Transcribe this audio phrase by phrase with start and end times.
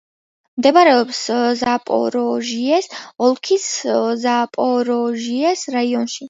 [0.59, 1.19] მდებარეობს
[1.59, 2.89] ზაპოროჟიეს
[3.27, 3.69] ოლქის
[4.25, 6.19] ზაპოროჟიეს რაიონში.